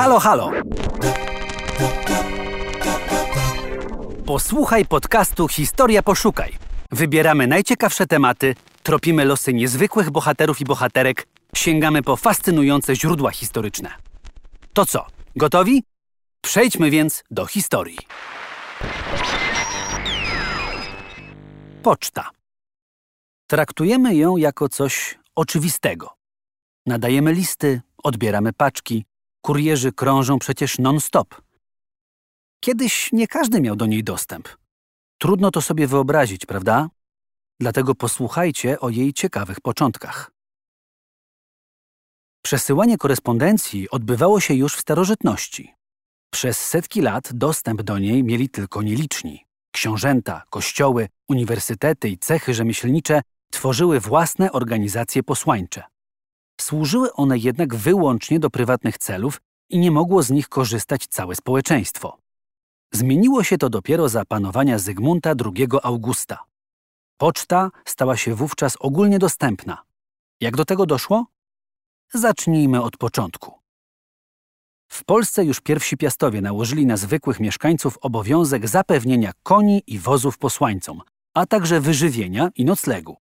Halo, 0.00 0.18
halo! 0.18 0.50
Posłuchaj 4.26 4.84
podcastu 4.86 5.48
Historia 5.48 6.02
Poszukaj. 6.02 6.58
Wybieramy 6.90 7.46
najciekawsze 7.46 8.06
tematy, 8.06 8.54
tropimy 8.82 9.24
losy 9.24 9.54
niezwykłych 9.54 10.10
bohaterów 10.10 10.60
i 10.60 10.64
bohaterek, 10.64 11.26
sięgamy 11.56 12.02
po 12.02 12.16
fascynujące 12.16 12.96
źródła 12.96 13.30
historyczne. 13.30 13.90
To 14.72 14.86
co, 14.86 15.06
gotowi? 15.36 15.82
Przejdźmy 16.40 16.90
więc 16.90 17.24
do 17.30 17.46
historii. 17.46 17.98
Poczta. 21.82 22.30
Traktujemy 23.46 24.14
ją 24.14 24.36
jako 24.36 24.68
coś 24.68 25.18
oczywistego. 25.36 26.14
Nadajemy 26.86 27.32
listy, 27.32 27.80
odbieramy 28.02 28.52
paczki, 28.52 29.04
kurierzy 29.42 29.92
krążą 29.92 30.38
przecież 30.38 30.78
non-stop. 30.78 31.42
Kiedyś 32.60 33.12
nie 33.12 33.28
każdy 33.28 33.60
miał 33.60 33.76
do 33.76 33.86
niej 33.86 34.04
dostęp. 34.04 34.48
Trudno 35.18 35.50
to 35.50 35.62
sobie 35.62 35.86
wyobrazić, 35.86 36.46
prawda? 36.46 36.88
Dlatego 37.60 37.94
posłuchajcie 37.94 38.80
o 38.80 38.88
jej 38.88 39.12
ciekawych 39.12 39.60
początkach. 39.60 40.30
Przesyłanie 42.42 42.98
korespondencji 42.98 43.90
odbywało 43.90 44.40
się 44.40 44.54
już 44.54 44.76
w 44.76 44.80
starożytności. 44.80 45.74
Przez 46.30 46.58
setki 46.58 47.00
lat 47.00 47.30
dostęp 47.32 47.82
do 47.82 47.98
niej 47.98 48.24
mieli 48.24 48.48
tylko 48.48 48.82
nieliczni. 48.82 49.46
Książęta, 49.72 50.42
kościoły, 50.50 51.08
uniwersytety 51.28 52.08
i 52.08 52.18
cechy 52.18 52.54
rzemieślnicze 52.54 53.22
tworzyły 53.50 54.00
własne 54.00 54.52
organizacje 54.52 55.22
posłańcze. 55.22 55.82
Służyły 56.60 57.12
one 57.12 57.38
jednak 57.38 57.74
wyłącznie 57.74 58.40
do 58.40 58.50
prywatnych 58.50 58.98
celów 58.98 59.40
i 59.68 59.78
nie 59.78 59.90
mogło 59.90 60.22
z 60.22 60.30
nich 60.30 60.48
korzystać 60.48 61.06
całe 61.06 61.34
społeczeństwo. 61.34 62.18
Zmieniło 62.92 63.44
się 63.44 63.58
to 63.58 63.70
dopiero 63.70 64.08
za 64.08 64.24
panowania 64.24 64.78
Zygmunta 64.78 65.34
II 65.44 65.66
Augusta. 65.82 66.44
Poczta 67.16 67.70
stała 67.84 68.16
się 68.16 68.34
wówczas 68.34 68.76
ogólnie 68.80 69.18
dostępna. 69.18 69.82
Jak 70.40 70.56
do 70.56 70.64
tego 70.64 70.86
doszło? 70.86 71.26
Zacznijmy 72.14 72.82
od 72.82 72.96
początku. 72.96 73.52
W 74.88 75.04
Polsce 75.04 75.44
już 75.44 75.60
pierwsi 75.60 75.96
piastowie 75.96 76.40
nałożyli 76.40 76.86
na 76.86 76.96
zwykłych 76.96 77.40
mieszkańców 77.40 77.98
obowiązek 77.98 78.68
zapewnienia 78.68 79.32
koni 79.42 79.82
i 79.86 79.98
wozów 79.98 80.38
posłańcom, 80.38 81.00
a 81.34 81.46
także 81.46 81.80
wyżywienia 81.80 82.50
i 82.56 82.64
noclegu. 82.64 83.16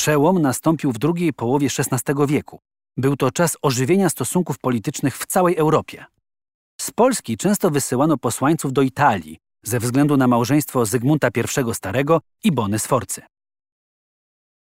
Przełom 0.00 0.42
nastąpił 0.42 0.92
w 0.92 0.98
drugiej 0.98 1.32
połowie 1.32 1.68
XVI 1.78 2.14
wieku. 2.26 2.60
Był 2.96 3.16
to 3.16 3.30
czas 3.30 3.56
ożywienia 3.62 4.08
stosunków 4.08 4.58
politycznych 4.58 5.18
w 5.18 5.26
całej 5.26 5.56
Europie. 5.56 6.04
Z 6.80 6.90
Polski 6.90 7.36
często 7.36 7.70
wysyłano 7.70 8.18
posłańców 8.18 8.72
do 8.72 8.82
Italii 8.82 9.38
ze 9.62 9.80
względu 9.80 10.16
na 10.16 10.26
małżeństwo 10.26 10.86
Zygmunta 10.86 11.28
I 11.28 11.74
Starego 11.74 12.20
i 12.44 12.52
Bony 12.52 12.78
Sforcy. 12.78 13.22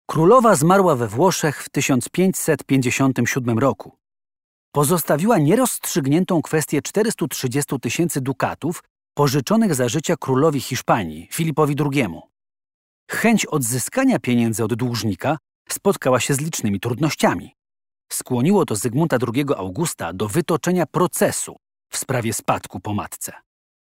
Królowa 0.10 0.56
zmarła 0.56 0.96
we 0.96 1.08
Włoszech 1.08 1.64
w 1.64 1.70
1557 1.70 3.60
roku. 3.60 3.98
Pozostawiła 4.72 5.38
nierozstrzygniętą 5.38 6.42
kwestię 6.42 6.82
430 6.82 7.80
tysięcy 7.80 8.22
dukatów 8.22 8.84
pożyczonych 9.14 9.76
za 9.76 9.90
życia 9.90 10.16
królowi 10.18 10.62
Hiszpanii, 10.62 11.28
Filipowi 11.32 11.76
II. 11.80 12.31
Chęć 13.12 13.46
odzyskania 13.46 14.20
pieniędzy 14.20 14.64
od 14.64 14.74
dłużnika 14.74 15.38
spotkała 15.70 16.20
się 16.20 16.34
z 16.34 16.40
licznymi 16.40 16.80
trudnościami. 16.80 17.56
Skłoniło 18.12 18.66
to 18.66 18.76
Zygmunta 18.76 19.18
II 19.34 19.46
Augusta 19.58 20.14
do 20.14 20.28
wytoczenia 20.28 20.86
procesu 20.86 21.56
w 21.90 21.98
sprawie 21.98 22.34
spadku 22.34 22.80
po 22.80 22.94
matce. 22.94 23.34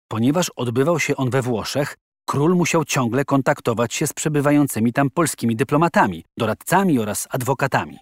Ponieważ 0.07 0.49
odbywał 0.49 0.99
się 0.99 1.15
on 1.15 1.29
we 1.29 1.41
Włoszech, 1.41 1.97
król 2.25 2.55
musiał 2.55 2.85
ciągle 2.85 3.25
kontaktować 3.25 3.93
się 3.93 4.07
z 4.07 4.13
przebywającymi 4.13 4.93
tam 4.93 5.09
polskimi 5.09 5.55
dyplomatami, 5.55 6.25
doradcami 6.37 6.99
oraz 6.99 7.27
adwokatami. 7.29 7.97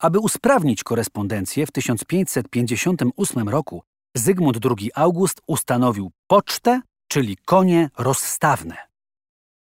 Aby 0.00 0.18
usprawnić 0.18 0.84
korespondencję 0.84 1.66
w 1.66 1.70
1558 1.70 3.48
roku 3.48 3.82
Zygmunt 4.14 4.58
II 4.64 4.90
August 4.94 5.40
ustanowił 5.46 6.10
pocztę, 6.26 6.80
czyli 7.08 7.36
konie 7.36 7.90
rozstawne. 7.98 8.87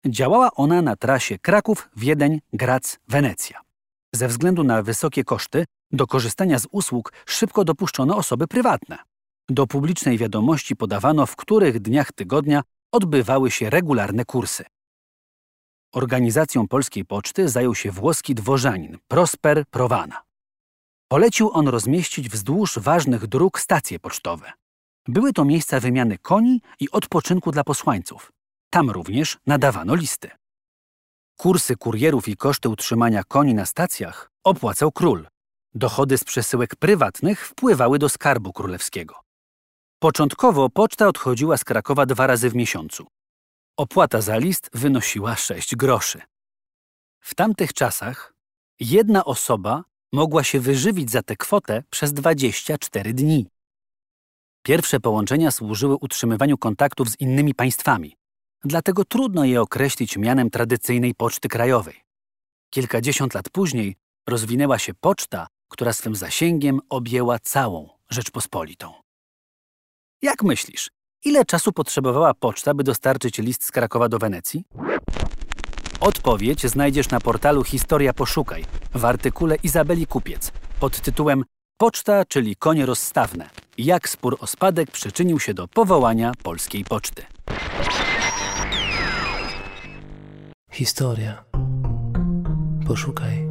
Działała 0.05 0.51
ona 0.51 0.81
na 0.81 0.95
trasie 0.95 1.39
Kraków, 1.39 1.89
Wiedeń, 1.95 2.39
Grac, 2.53 2.97
Wenecja. 3.07 3.61
Ze 4.13 4.27
względu 4.27 4.63
na 4.63 4.83
wysokie 4.83 5.23
koszty, 5.23 5.65
do 5.91 6.07
korzystania 6.07 6.59
z 6.59 6.67
usług 6.71 7.13
szybko 7.25 7.65
dopuszczono 7.65 8.17
osoby 8.17 8.47
prywatne. 8.47 8.97
Do 9.49 9.67
publicznej 9.67 10.17
wiadomości 10.17 10.75
podawano, 10.75 11.25
w 11.25 11.35
których 11.35 11.79
dniach 11.79 12.11
tygodnia 12.11 12.61
odbywały 12.91 13.51
się 13.51 13.69
regularne 13.69 14.25
kursy. 14.25 14.65
Organizacją 15.93 16.67
polskiej 16.67 17.05
poczty 17.05 17.49
zajął 17.49 17.75
się 17.75 17.91
włoski 17.91 18.35
dworzanin 18.35 18.97
Prosper 19.07 19.63
Provana. 19.71 20.21
Polecił 21.07 21.51
on 21.53 21.67
rozmieścić 21.67 22.29
wzdłuż 22.29 22.79
ważnych 22.79 23.27
dróg 23.27 23.59
stacje 23.59 23.99
pocztowe. 23.99 24.51
Były 25.07 25.33
to 25.33 25.45
miejsca 25.45 25.79
wymiany 25.79 26.17
koni 26.17 26.61
i 26.79 26.91
odpoczynku 26.91 27.51
dla 27.51 27.63
posłańców. 27.63 28.31
Tam 28.69 28.90
również 28.90 29.38
nadawano 29.46 29.96
listy. 29.96 30.30
Kursy 31.38 31.75
kurierów 31.75 32.28
i 32.28 32.38
koszty 32.38 32.69
utrzymania 32.69 33.24
koni 33.24 33.53
na 33.53 33.66
stacjach 33.66 34.31
opłacał 34.44 34.91
król. 34.91 35.28
Dochody 35.74 36.18
z 36.18 36.24
przesyłek 36.24 36.75
prywatnych 36.75 37.47
wpływały 37.47 38.00
do 38.00 38.09
skarbu 38.09 38.53
królewskiego. 38.53 39.16
Początkowo 40.00 40.69
poczta 40.69 41.08
odchodziła 41.08 41.58
z 41.58 41.63
Krakowa 41.63 42.06
dwa 42.06 42.28
razy 42.28 42.50
w 42.50 42.56
miesiącu. 42.56 43.08
Opłata 43.78 44.22
za 44.22 44.38
list 44.38 44.69
wynosiła 44.74 45.35
6 45.35 45.75
groszy. 45.75 46.22
W 47.19 47.35
tamtych 47.35 47.74
czasach 47.74 48.34
jedna 48.79 49.25
osoba 49.25 49.84
mogła 50.13 50.44
się 50.44 50.59
wyżywić 50.59 51.12
za 51.12 51.24
tę 51.24 51.35
kwotę 51.35 51.84
przez 51.90 52.13
24 52.13 53.13
dni. 53.13 53.47
Pierwsze 54.63 55.00
połączenia 55.00 55.52
służyły 55.52 55.96
utrzymywaniu 55.96 56.58
kontaktów 56.58 57.09
z 57.09 57.19
innymi 57.19 57.56
państwami, 57.56 58.19
dlatego 58.64 59.06
trudno 59.06 59.46
je 59.46 59.62
określić 59.62 60.18
mianem 60.18 60.50
tradycyjnej 60.50 61.16
poczty 61.16 61.50
krajowej. 61.50 61.96
Kilkadziesiąt 62.70 63.34
lat 63.34 63.50
później 63.50 63.96
rozwinęła 64.28 64.80
się 64.80 64.94
poczta, 64.94 65.47
która 65.68 65.94
swym 65.94 66.16
zasięgiem 66.16 66.80
objęła 66.90 67.40
całą 67.40 67.90
Rzeczpospolitą. 68.09 68.94
Jak 70.22 70.44
myślisz, 70.44 70.90
ile 71.25 71.46
czasu 71.46 71.72
potrzebowała 71.72 72.34
poczta, 72.34 72.74
by 72.74 72.84
dostarczyć 72.84 73.38
list 73.38 73.64
z 73.64 73.72
Krakowa 73.72 74.09
do 74.09 74.20
Wenecji? 74.20 74.64
Odpowiedź 76.00 76.66
znajdziesz 76.66 77.09
na 77.09 77.20
portalu 77.20 77.64
Historia 77.64 78.14
Poszukaj 78.14 78.66
w 78.94 79.06
artykule 79.06 79.56
Izabeli 79.64 80.08
Kupiec 80.08 80.52
pod 80.80 81.02
tytułem 81.02 81.44
Poczta, 81.78 82.26
czyli 82.26 82.56
konie 82.56 82.86
rozstawne. 82.86 83.50
Jak 83.78 84.09
spór 84.09 84.38
o 84.40 84.47
spadek 84.47 84.91
przyczynił 84.91 85.40
się 85.40 85.53
do 85.53 85.68
powołania 85.68 86.31
polskiej 86.44 86.84
poczty. 86.84 87.26
Historia. 90.79 91.44
Poszukaj. 92.88 93.48